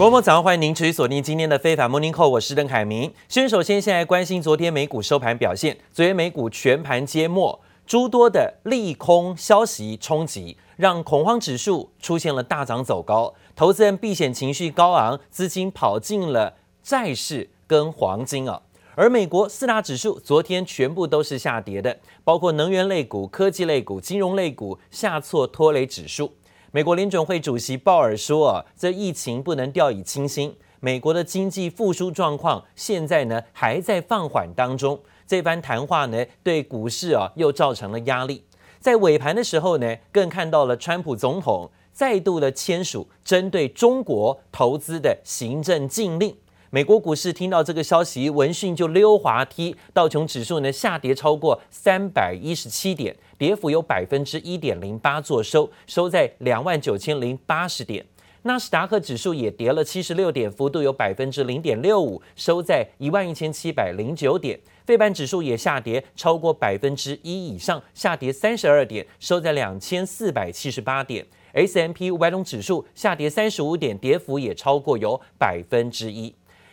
[0.00, 3.12] 国母早上欢迎您持续锁定今天的非凡 Morning Call，我是邓凯明。
[3.28, 18.62] 先首先先来关心昨天美股收盘表现，昨天美股全盘皆墨，诸多的利空消息冲击，让恐慌指数出现了大涨走高，投资人避险情绪高昂，资金跑进了债市跟黄金啊。
[18.94, 26.32] 而美国四大指数昨天全部都是下跌的，包括能源类股、科技类股、金融类股下挫拖累指数。
[26.72, 38.44] 美国联准会主席鲍尔说：“啊，这疫情不能掉以轻心，美国的经济复苏状况现在呢还在放缓当中。”这番谈话呢对股市啊又造成了压力。
[38.78, 46.36] 在尾盘的时候呢，更看到了川普总统再度的签署针对中国投资的行政禁令。
[46.72, 58.06] 美国股市听到这个消息，闻讯就溜滑梯，道琼指数呢下跌超过三百一十七点，跌幅有百分之一点零八，做收收在两万九千零八十点。
[58.42, 64.60] 纳斯达克指数也跌了七十六点，幅度有百分之零点六五，收在一万一千七百零九点。
[64.86, 71.26] 费半指数也下跌超过百分之一以上，下跌三十二点，收在两千四百七十八点。
[71.52, 76.32] S M P 五百种指数下跌三十五点，跌幅也超过有百分之一。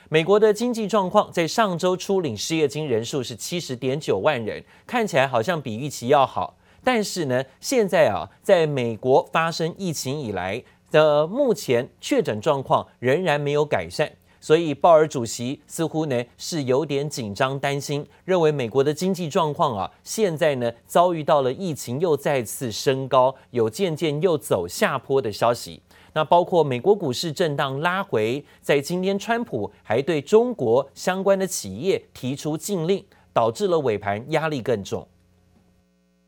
[0.10, 6.56] 美国的经济状况在上周初领失业金人数是七十点九万人，看起来好像比预期要好。
[6.82, 25.82] 但是呢，现在啊，在美国发生疫情以来的目前确诊状况仍然没有改善，所以鲍尔主席似乎呢是有点紧张担心，认为美国的经济状况啊现在呢遭遇到了疫情又再次升高，有渐渐又走下坡的消息。
[26.18, 35.08] 那包括美国股市震荡拉回，在今天，川普还对中国相关的企业提出禁令，导致了尾盘压力更重。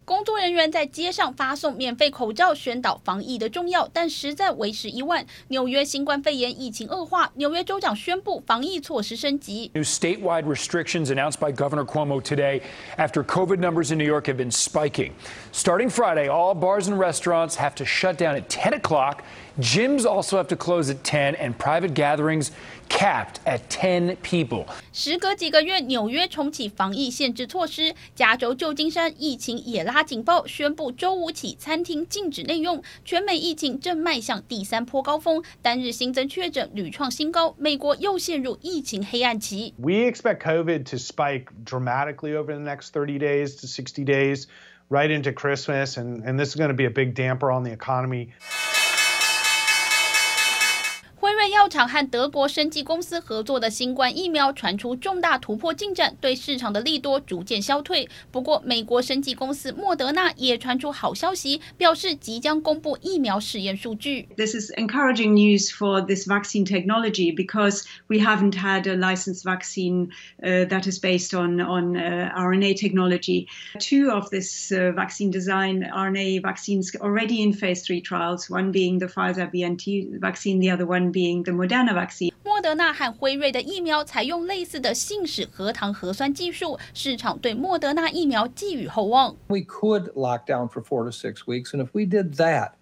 [0.05, 5.23] 工作人员在街上发送免费口罩，宣导防疫的重要，但实在为时已晚。
[5.49, 9.69] 纽约新冠肺炎疫情恶化，纽约州长宣布防疫措施升级。
[9.75, 12.61] New statewide restrictions announced by Governor Cuomo today
[12.97, 15.11] after COVID numbers in New York have been spiking.
[15.53, 19.22] Starting Friday, all bars and restaurants have to shut down at 10 o'clock.
[19.60, 22.50] Gyms also have to close at 10, and private gatherings
[22.88, 24.66] capped at 10 people.
[24.92, 27.94] 时隔几个月，纽约重启防疫限制措施。
[28.16, 32.82] 加州旧金山疫情也拉警报，宣布周五起餐厅禁止内用。
[33.04, 39.72] 全美疫情正迈向第三波高峰，单日新增确诊屡创新高，美国又陷入疫情黑暗期。
[39.78, 44.47] We expect COVID to spike dramatically over the next 30 days to 60 days,
[44.89, 47.72] right into Christmas, and, and this is going to be a big damper on the
[47.72, 48.33] economy.
[51.53, 58.09] 药厂和德国生技公司合作的新冠疫苗传出重大突破进展，对市场的利多逐渐消退。
[58.32, 64.28] 不过，美国生技公司莫德纳也传出好消息，表示即将公布疫苗实验数据。
[64.37, 70.09] This is encouraging news for this vaccine technology because we haven't had a licensed vaccine
[70.41, 73.47] that is based on on RNA technology.
[73.78, 79.06] Two of this vaccine design RNA vaccines already in phase three trials, one being the
[79.06, 81.42] Pfizer BNT vaccine, the other one being
[82.44, 89.37] 莫德纳和辉瑞的疫苗采用类似的信使核糖核酸技术，市场对莫德纳疫苗寄予厚望。
[89.48, 92.72] We could lock down for four to six weeks, and if we did that,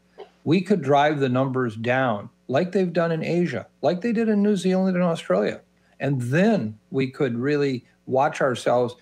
[0.45, 4.43] we could drive the numbers down like they've done in Asia, like they did in
[4.43, 5.61] New Zealand and Australia.
[5.99, 8.97] And then we could really watch ourselves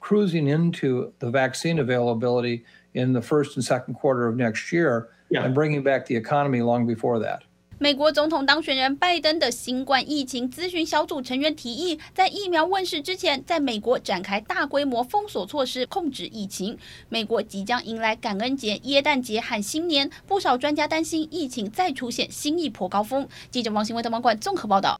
[0.00, 2.64] cruising into the vaccine availability
[2.94, 6.86] in the first and second quarter of next year and bringing back the economy long
[6.86, 7.44] before that.
[7.77, 16.77] 美国总统当选人拜登的新冠疫情咨询小组成员提议，在疫苗问世之前，在美国展开大规模封锁措施控制疫情。
[17.09, 23.27] 美国即将迎来感恩节、耶诞节和新年，不少专家担心疫情再出现新一波高峰。
[23.51, 24.97] 记者王新伟、德芒馆综合报道。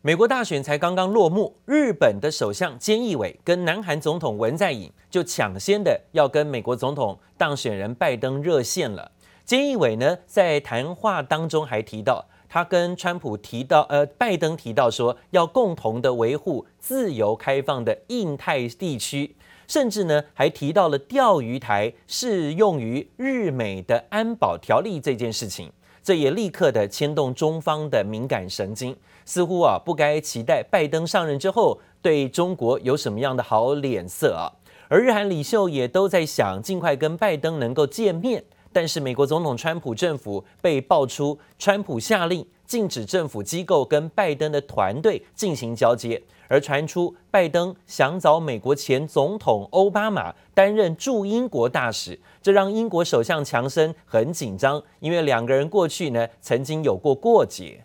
[0.00, 9.11] 美国大选才刚刚落幕，日本的首相菅义伟跟南韩总统文在寅就抢先的要跟美国总统当选人拜登热线了。
[9.46, 19.34] 菅义伟呢，在谈话当中还提到，他跟川普提到，呃，拜登提到说，要共同的维护自由开放的印太地区，
[19.66, 25.72] 甚至呢，还提到了钓鱼台适用于日美的安保条例这件事情，
[26.02, 34.52] 这也立刻的牵动中方的敏感神经，似乎啊，不该期待拜登上任之后对中国有什么样的好脸色啊，
[34.88, 38.44] 而日韩领袖也都在想尽快跟拜登能够见面。
[38.72, 57.82] 但是，美国总统川普政府被爆出，川普下令禁止政府机构跟拜登的团队进行交接，而传出拜登想找美国前总统奥巴马担任驻英国大使，这让英国首相强生很紧张，因为两个人过去呢曾经有过过节。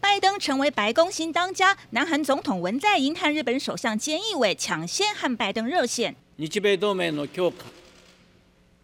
[0.00, 6.16] 拜登成为白宫新当家，南韩总统文在寅和日本首相菅义伟抢先和拜登热线。
[6.36, 7.56] 日米同盟の强化，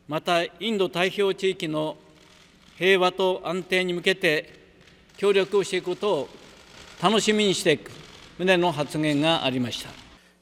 [0.08, 1.98] またインド太平洋地域の
[2.78, 4.50] 平和と安定に向けて
[5.18, 6.30] 协力をしていくことを
[7.02, 7.92] 楽しみにしていく
[8.40, 9.90] 旨の発言がありました。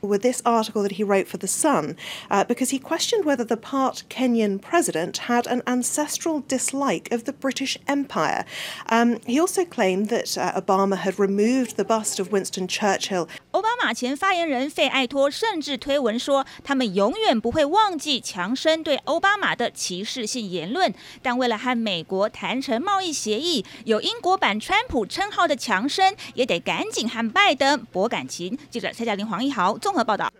[0.00, 1.96] With this article that he wrote for The Sun,
[2.30, 7.32] uh, because he questioned whether the part Kenyan president had an ancestral dislike of the
[7.32, 8.44] British Empire.
[8.88, 13.28] Um, he also claimed that uh, Obama had removed the bust of Winston Churchill.
[13.52, 20.94] 奥巴马前发言人费艾托甚至推文说，他们永远不会忘记强生对奥巴马的歧视性言论。
[21.22, 28.56] 但为了和美国谈成贸易协议，有英国版川普称号的强生也得赶紧和拜登搏感情。
[28.70, 30.31] 记者蔡嘉玲、 黄一豪综合报道。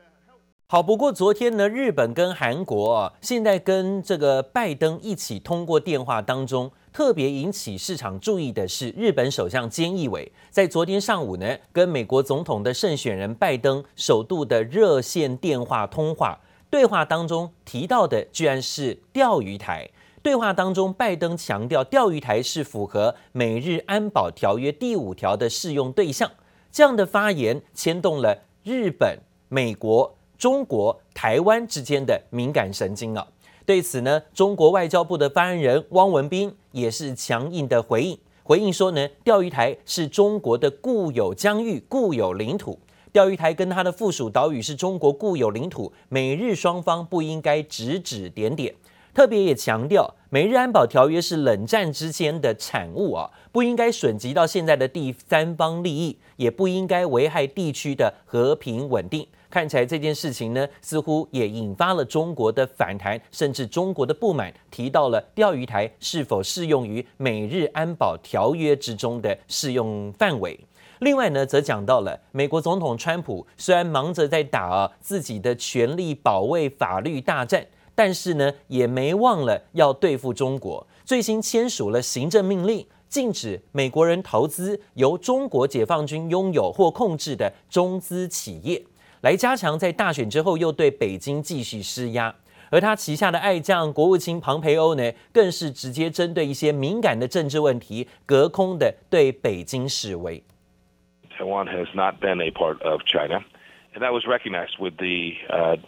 [0.67, 6.71] 好，不过昨天呢，日本跟韩国啊，现在跟这个拜登一起通过电话当中。
[6.91, 19.89] 特别引起市场注意的是，日本首相菅义伟在昨天上午呢，跟美国总统的胜选人拜登首度的热线电话通话，对话当中提到的居然是钓鱼台。
[20.21, 26.29] 对话当中，拜登强调钓鱼台是符合美日安保条约第五条的适用对象。
[26.71, 29.19] 这样的发言牵动了日本、
[29.49, 33.27] 美国、中国、台湾之间的敏感神经啊。
[33.65, 42.79] 对此呢，中国外交部的发言人汪文斌也是强硬的回应，回应说呢，钓鱼台是中国的固有疆域、固有领土，
[43.11, 48.73] 钓鱼台跟它的附属岛屿是中国固有领土，美日双方不应该指指点点。
[49.13, 59.27] 特别也强调，美日安保条约是冷战之间的产物啊，不应该损及到现在的第三方利益，也不应该危害地区的和平稳定。
[59.51, 70.59] 看起来这件事情呢，似乎也引发了中国的反弹，甚至中国的不满，提到了钓鱼台是否适用于美日安保条约之中的适用范围。
[71.01, 77.63] 另外呢，则讲到了美国总统川普虽然忙着在打自己的权力保卫法律大战，
[77.95, 80.85] 但是呢，也没忘了要对付中国。
[81.05, 88.83] 最新签署了行政命令，禁止美国人投资由中国解放军拥有或控制的中资企业。
[89.21, 92.35] 来加强在大选之后又对北京继续施压，
[92.69, 100.43] 而他旗下的爱将国务卿庞培欧呢，更是直接针对一些敏感的政治问题，隔空的对北京示威。
[101.37, 103.43] Taiwan has not been a part of China,
[103.93, 105.33] and that was recognized with the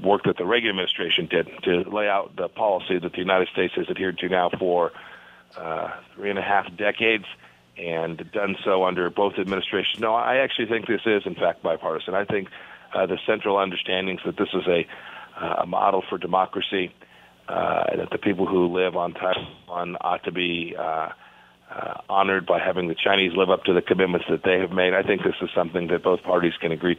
[0.02, 3.74] work that the Reagan administration did to lay out the policy that the United States
[3.76, 4.92] has adhered to now for
[6.16, 7.26] three and a half decades,
[7.78, 10.00] and done so under both administrations.
[10.00, 12.14] No, I actually think this is in fact bipartisan.
[12.16, 12.50] I think.
[12.94, 14.88] Uh, the central understandings that this is a,
[15.38, 16.94] uh, a model for democracy,
[17.50, 20.74] uh, that the people who live on Taiwan ought to be
[22.08, 24.94] honored by having the Chinese live up to the commitments that they have made.
[24.94, 26.98] I think this is something that both parties can agree.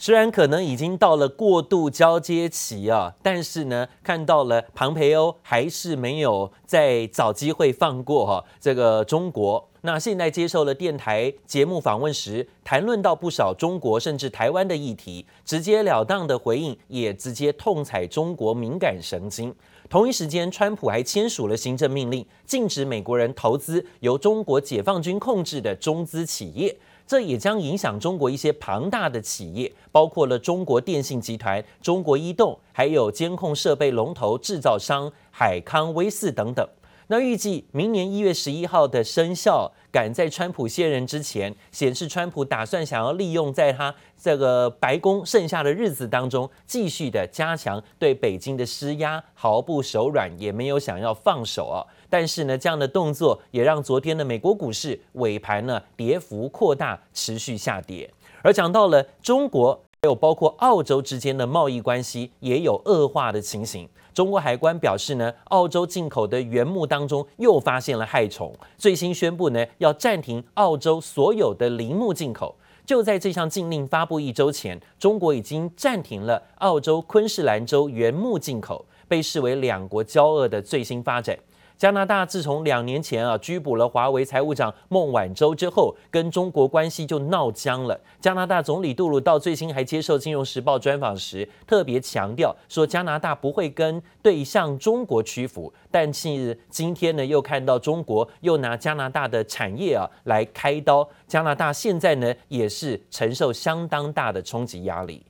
[0.00, 9.68] 虽然可能已经到了过渡交接期啊，但是呢，看到了庞培欧还是没有再找机会放过哈、啊、这个中国。
[9.80, 19.52] 那现在接受了电台节目访问时，谈论到不少中国甚至台湾的议题，直截了当的回应，也直接痛踩中国敏感神经。
[19.88, 26.76] 同一时间，川普还签署了行政命令，禁止美国人投资由中国解放军控制的中资企业。
[27.08, 36.68] 这也将影响中国一些庞大的企业，包括了中国电信集团、中国移动，还有监控设备龙头制造商海康威视等等。
[37.10, 51.80] 那预计明年一月十一号的生效，赶在川普卸任之前，显示川普打算想要利用在他这个白宫剩下的日子当中，继续的加强对北京的施压，毫不手软，也没有想要放手啊。
[52.10, 58.10] 但是呢，这样的动作也让昨天的美国股市尾盘呢跌幅扩大，持续下跌。
[58.42, 63.88] 而讲到了中国，还有包括澳洲之间的贸易关系也有恶化的情形。
[64.14, 72.56] 中国海关表示呢，澳洲进口的原木当中又发现了害虫，最新宣布呢要暂停澳洲所有的林木进口。
[72.84, 81.38] 就在这项禁令发布一周前，中国已经暂停了澳洲昆士兰州原木进口，被视为两国交恶的最新发展。
[81.78, 88.00] 加拿大自从两年前啊拘捕了华为财务长孟晚舟之后，跟中国关系就闹僵了。
[88.20, 95.72] 加拿大总理杜鲁道最新还接受《金融时报》专访时，特别强调说加拿大不会跟对向中国屈服。
[95.88, 105.24] 但是今天呢，又看到中国又拿加拿大的产业啊来开刀，加拿大现在呢也是承受相当大的冲击压力。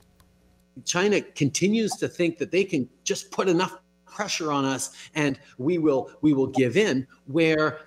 [0.83, 3.73] China continues to think that they can just put enough
[4.08, 7.78] pressure on us and we will we will give in where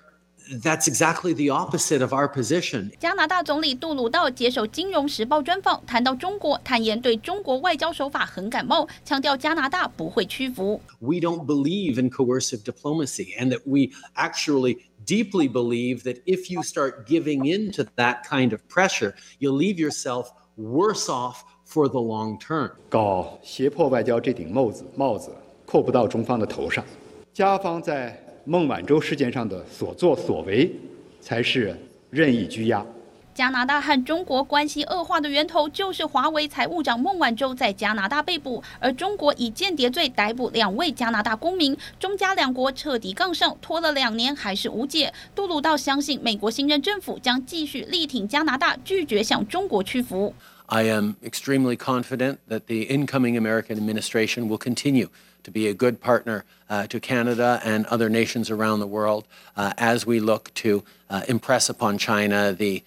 [0.56, 13.50] that's exactly the opposite of our position 加拿大总理杜鲁道接受金融时报专访谈到中国坦言对中国外交手法很感冒强调加拿大不会屈服 we don't believe in coercive diplomacy and
[13.50, 18.60] that we actually deeply believe that if you start giving in to that kind of
[18.68, 25.30] pressure you'll leave yourself worse off for the long term 搞胁迫外交这顶帽子帽子
[25.73, 26.85] 扣不到中方的头上，
[27.33, 28.15] 加方在
[28.45, 30.71] 孟晚舟事件上的所作所为，
[31.19, 31.75] 才是
[32.11, 32.85] 任意拘押。
[33.33, 45.11] 加拿大和中国关系恶化的源头，就是华为财务长孟晚舟在加拿大被捕，而中国以间谍罪逮捕两位加拿大公民，中加两国彻底杠上，拖了两年还是无解。
[45.33, 50.35] 杜鲁道相信，美国新任政府将继续力挺加拿大，拒绝向中国屈服。
[50.67, 55.07] I am extremely confident that the incoming American administration will continue
[55.44, 59.24] to be a good partner uh, to Canada and other nations around the world
[59.56, 62.82] uh, as we look to uh, impress upon China the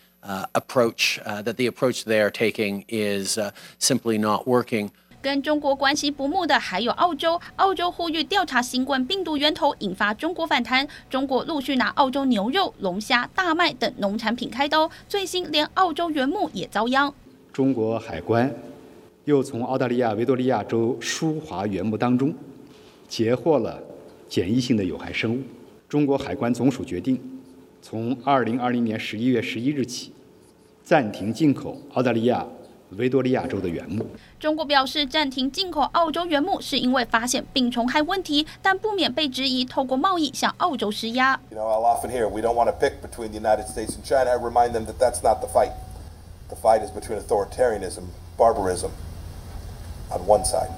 [0.54, 3.40] approach that the approach they are taking is
[3.80, 4.92] simply not working.
[5.20, 10.88] 跟中国关系不睦的还有澳洲，澳洲呼吁调查新冠病毒源头，引发中国反弹。
[11.10, 17.14] 中国陆续拿澳洲牛肉、龙虾、大麦等农产品开刀，最新连澳洲原木也遭殃。
[17.54, 18.52] 中国海关
[19.27, 22.33] 又从澳大利亚维多利亚州舒华原木当中
[23.09, 23.83] 截获了
[24.29, 25.41] 检疫性的有害生物。
[25.89, 27.21] 中国海关总署决定，
[27.83, 30.13] 从二零二零年十一月十一日起
[30.85, 32.47] 暂停进口澳大利亚
[32.91, 34.07] 维多利亚州的原木。
[34.39, 41.41] 中国表示暂停进口澳洲原木是因为发现病虫害问题，但不免被质疑透过贸易向澳洲施压。
[41.51, 44.31] You know, I'll often hear we don't want to pick between the United States and China.
[44.31, 45.73] I remind them that that's not the fight.
[46.49, 48.05] The fight is between authoritarianism
[48.39, 48.93] barbarism
[50.17, 50.71] on one side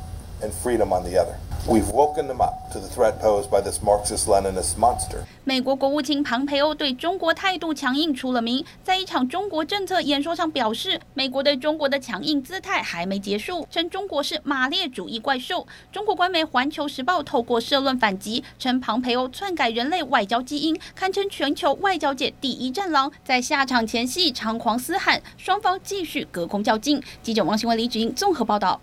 [0.42, 1.36] and freedom on the other.
[1.66, 5.18] We've woken them up to the threat posed by this Marxist-Leninist monster.
[5.44, 15.66] 美国国务卿庞培欧对中国态度强硬出了名，在一场中国政策演说上表示，美国对中国的强硬姿态还没结束，称中国是马列主义怪兽。
[15.92, 27.02] 中国官媒《环球时报》透过社论反击，称庞培欧篡改人类外交基因，堪称全球外交界第一战狼，在下场前夕猖狂嘶喊，双方继续隔空较劲。
[27.22, 28.80] 记者王新文、李芷英综合报道。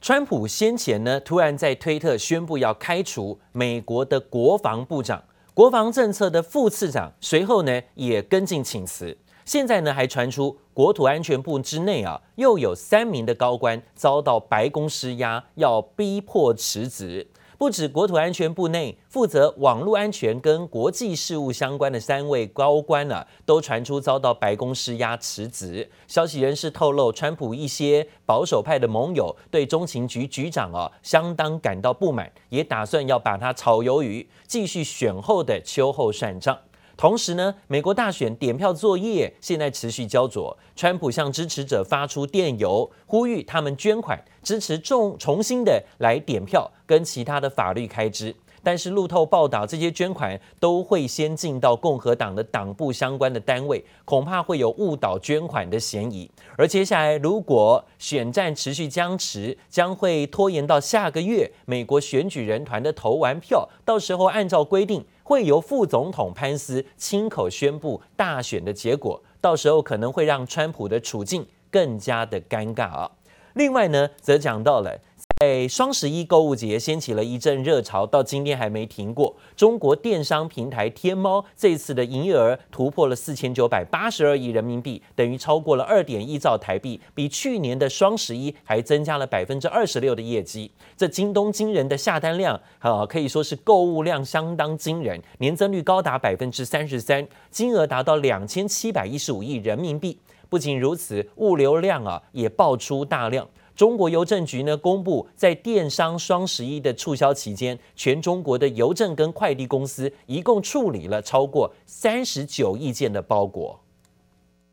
[0.00, 9.16] 川普先前呢，突然在推特宣布要开除美国的国防部长、国防政策的副次长，随后呢也跟进请辞。
[9.44, 17.26] 现在呢还传出国土安全部之内啊，又有三名的高官遭到白宫施压，要逼迫辞职。
[17.58, 25.90] 不止国土安全部内负责网络安全跟国际事务相关的三位高官啊，都传出遭到白宫施压辞职。
[26.06, 36.56] 消息人士透露，川普一些保守派的盟友对中情局局长啊相当感到不满，也打算要把他炒鱿鱼，继续选后的秋后算账。
[36.98, 40.58] 同时呢，美国大选点票作业现在持续焦灼。
[40.74, 48.34] 川普向支持者发出电邮，呼吁他们捐款支持重重新的来点票跟其他的法律开支。
[48.64, 56.28] 但是路透报道，这些捐款都会先进到共和党的党部相关的单位，恐怕会有误导捐款的嫌疑。
[56.56, 65.06] 而接下来如果选战持续僵持，将会拖延到下个月美国选举人团的投完票，到时候按照规定。
[65.28, 73.10] 会由副总统潘斯亲口宣布大选的结果，到时候可能会让川普的处境更加的尴尬啊。
[73.52, 74.98] 另外呢，则讲到了
[75.40, 79.36] 在双十一购物节掀起了一阵热潮，到今天还没停过。
[79.54, 90.72] 中国电商平台天猫这次的营业额突破了四千九百八十二亿人民币，等于超过了二点一兆台币，比去年的双十一还增加了百分之二十六的业绩。
[90.96, 100.18] 这京东惊人的下单量，呃，可以说是购物量相当惊人，年增率高达百分之三十三，金额达到两千七百一十五亿人民币。
[100.48, 103.46] 不仅如此，物流量啊也爆出大量。
[103.78, 113.80] 中国邮政局呢公布，在电商双十一的促销期间，全中国的邮政跟快递公司一共处理了超过三十九亿件的包裹。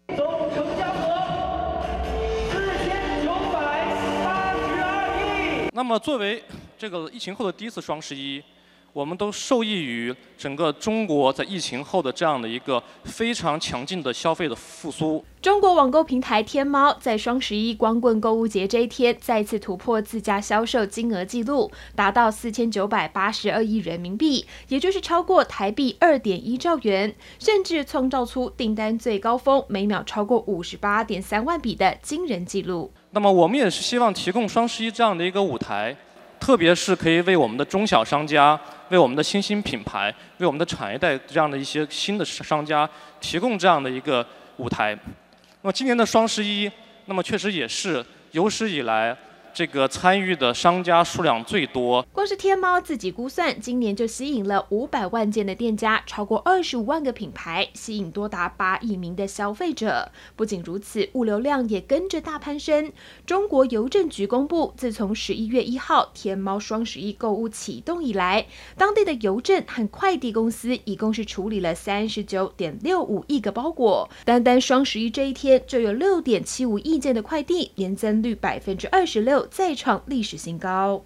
[0.07, 1.85] 总成交额
[2.49, 3.93] 四千九百
[4.25, 5.69] 八十二亿。
[5.71, 6.41] 那么，作为
[6.75, 8.41] 这个疫情后的第一次双十一。
[8.95, 15.21] 我们都受益于整个中国在疫情后的这样的一个非常强劲的消费的复苏。
[15.41, 32.93] 中国网购平台天猫在双十一光棍购物节这一天再次突破自家销售金额记录，达到四千九百八十二亿人民币，也就是超过台币二点一兆元，甚至创造出订单最高峰每秒超过五十八点三万笔的惊人记录。
[33.11, 35.97] 那么我们也是希望提供双十一这样的一个舞台。
[36.39, 42.87] 特别是可以为我们的中小商家、为我们的新兴品牌、为我们的产业带这样的一些新的商家
[43.19, 44.25] 提供这样的一个
[44.57, 44.97] 舞台。
[45.61, 46.71] 那么今年的双十一，
[47.05, 49.15] 那么确实也是有史以来。
[49.55, 60.11] 这个参与的商家数量最多，光是天猫自己估算，今年就吸引了五百万件的店家，超过二十五万个品牌，吸引多达八亿名的消费者。
[60.35, 62.91] 不仅如此，物流量也跟着大攀升。
[63.25, 74.09] 中国邮政局公布，自从十一月一号天猫双十一购物启动以来，当地的邮政和快递公司一共是处理了三十九点六五亿个包裹。
[74.25, 79.44] 单单双十一这一天，就有六点七五亿件的快递，年增率百分之二十六。
[79.49, 81.01] 再创历史新高。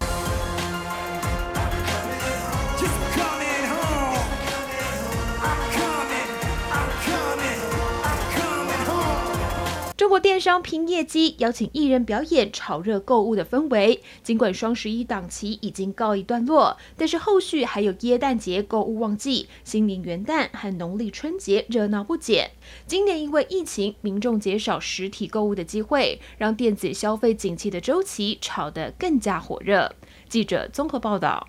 [10.10, 14.02] 中国电商拼业绩，邀请艺人表演，炒热购物的氛围。
[14.24, 22.50] 尽管双十一档期已经告一段落，但是后续还有耶诞节购物旺季、新年元旦和农历春节热闹不减。
[22.88, 29.94] 今年因为疫情，民众减少实体购物的机会，让电子消费景气的周期炒得更加火热。
[30.28, 31.48] 记者综合报道。